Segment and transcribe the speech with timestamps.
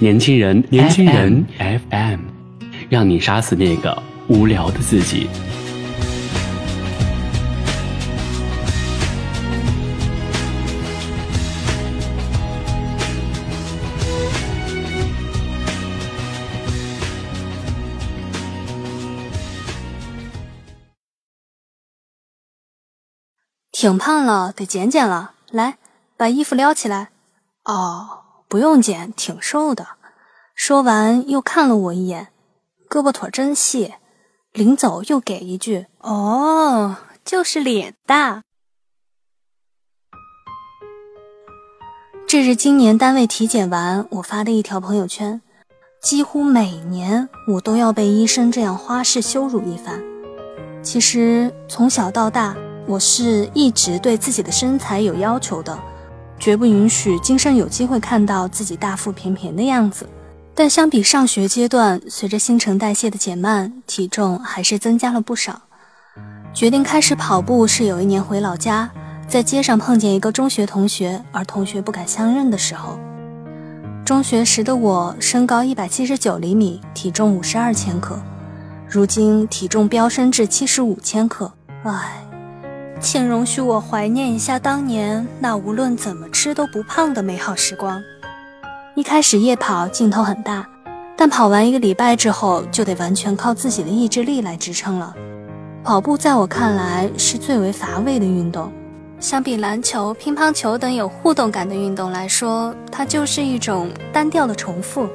[0.00, 2.20] 年轻人，年轻人 FM，
[2.88, 5.28] 让你杀死那个无聊的自己。
[23.70, 25.32] 挺胖了，得减减了。
[25.50, 25.76] 来，
[26.16, 27.10] 把衣服撩起来。
[27.64, 29.86] 哦，不用减，挺瘦的。
[30.56, 32.32] 说完，又看了我一眼，
[32.88, 33.94] 胳膊腿真细。
[34.52, 38.42] 临走又给一句：“哦，就是脸大。”
[42.26, 45.40] 这是今年单位体检完我发的一条朋友圈。
[46.02, 50.02] 几乎每年我都要被医生这样花式羞辱一番。
[50.82, 52.56] 其实从小到大。
[52.86, 55.78] 我是一直对自己的身材有要求的，
[56.40, 60.08] 绝不允许今生有机会看到自己大腹便便的样子。
[60.54, 65.60] 但相比上学阶段，随着新陈代谢的减慢，体重还是增加了不少。
[66.52, 68.90] 决定开始跑步是有一年回老家，
[69.28, 72.98] 在街上碰见一个中学同学，而同学不敢相认的时候。
[74.04, 78.18] 中学时的我身高一百七十九厘米，体重五十二千克，
[78.88, 81.52] 如今体重飙升至七十五千克，
[81.84, 82.29] 唉。
[83.00, 88.02] 请容许我怀念一下当年那无论怎么吃都不胖的美好时光。
[88.94, 90.68] 一开始夜跑劲头很大，
[91.16, 95.14] 但跑完一个礼拜之后，就得完全靠自己的意志力来支撑了。
[95.82, 98.70] 跑步在我看来是最为乏味的运动，
[99.18, 105.08] 相比篮球、乒乓球等有互动感的运动来说，它就是一种单调的重复，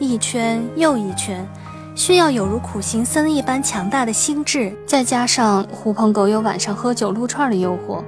[0.00, 1.48] 一圈又一圈。
[1.94, 8.02] 需要有如苦行僧一般强大的心智，再加上狐朋狗友晚上喝酒撸串的诱惑，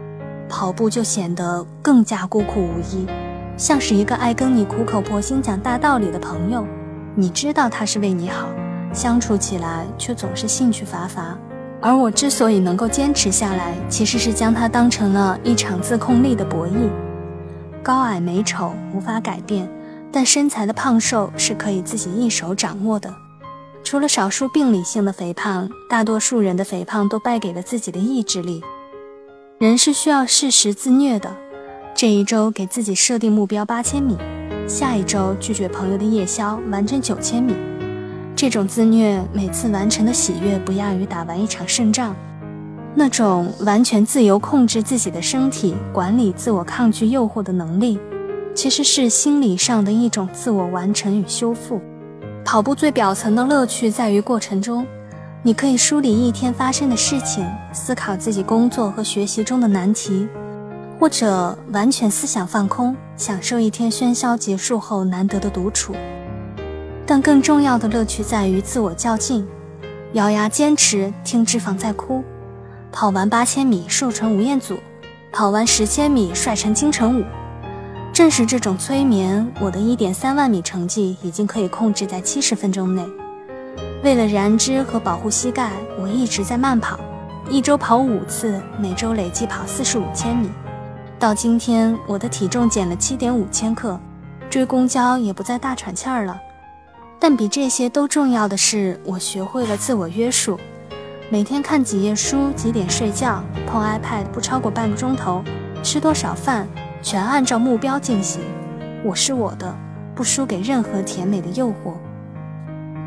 [0.49, 3.07] 跑步就显得更加孤苦无依，
[3.57, 6.67] 像是一个爱跟你苦口婆心讲大道理的朋友。
[7.15, 8.49] 你知道他是为你好，
[8.93, 11.39] 相处起来却总是兴趣乏乏。
[11.81, 16.91] 而我之所以能够坚持下来，其实是将它当成了一场自控力的博弈。
[17.85, 19.69] 高矮美丑无法改变，
[20.11, 23.15] 但身材的胖瘦是可以自己一手掌握的。
[23.87, 28.61] 除了少数病理性的肥胖，大多数人的肥胖都败给了自己的意志力。
[29.59, 31.33] 人是需要适时自虐的。
[31.95, 34.19] 这一周给自己设定目标八千米，
[34.67, 37.55] 下一周拒绝朋友的夜宵，完成九千米。
[38.35, 42.13] 这种自虐，每次完成的喜悦不亚于打完一场胜仗。
[42.93, 48.01] 那种完全自由控制自己的身体、管理自我抗拒诱惑的能力，
[48.53, 51.81] 其实是心理上的一种自我完成与修复。
[52.57, 54.87] 跑步最表层的乐趣在于过程中，
[55.43, 60.27] 你可以梳理一天发生的事情，思考自己工作和学习中的难题，
[60.99, 65.95] 或者完全思想放空，享受一天喧嚣结束后难得的独处。
[67.05, 69.47] 但更重要的乐趣在于自我较劲，
[70.15, 72.25] 咬牙坚持，听脂肪在哭。
[72.91, 74.79] 跑完八千米瘦成吴彦祖，
[75.31, 77.25] 跑完十千米帅成金城武。
[78.17, 83.07] 正是这种催眠，我的一点三万米成绩已经可以控制在七十分钟内。
[84.03, 86.99] 为了燃脂和保护膝盖，我一直在慢跑，
[87.51, 90.49] 一周跑五次，每周累计跑四十五千米。
[91.19, 94.01] 到今天，我的体重减了七点五千克，
[94.49, 96.41] 追公交也不再大喘气儿了。
[97.21, 100.59] 但比这些都重要的是，我学会了自我约束，
[101.29, 105.45] 每天看几页书，几点睡觉，碰 iPad 不超过半个钟头，
[105.83, 106.67] 吃多少饭。
[107.03, 108.41] 全按照目标进行，
[109.05, 109.75] 我是我的，
[110.15, 111.95] 不输给任何甜美的诱惑。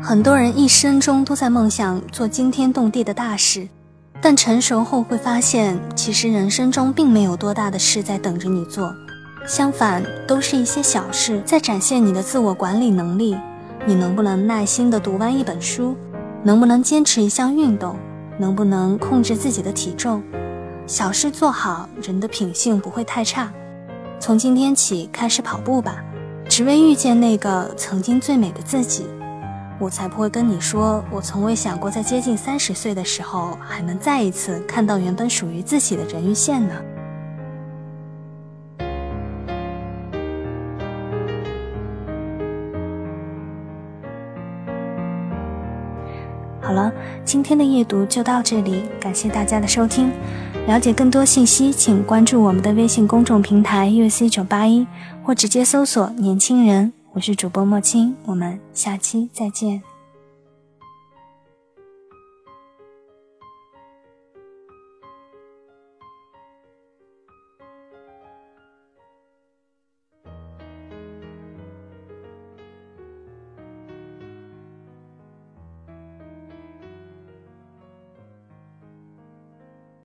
[0.02, 3.68] 很多人一生中都在梦想做惊天动地的大事，
[4.20, 8.94] 但成熟后会发现，其实人生中并没有多大的事在等着你做，
[9.46, 13.36] 相反，都是一些小事在展现你的自我管理能力。
[13.86, 15.96] 你能不能耐心地读完一本书？
[16.42, 17.96] 能不能坚持一项运动？
[18.38, 20.22] 能不能控制自己的体重？
[20.86, 23.50] 小事做好，人的品性不会太差。
[24.20, 26.04] 从今天起开始跑步吧，
[26.46, 29.06] 只为遇见那个曾经最美的自己。
[29.78, 36.74] 我才不会跟你说，我从未想过在接近三十岁的时候，还能再一次看到原本属于自己的人鱼线呢。
[46.60, 46.92] 好了，
[47.24, 50.12] 今天的夜读就到这里，感谢大家的收听。
[50.70, 54.86] 了解更多信息，请关注我们的微信公众平台 UC 九八一，
[55.20, 56.92] 或直接搜索“年轻人”。
[57.12, 59.82] 我是主播莫青，我们下期再见。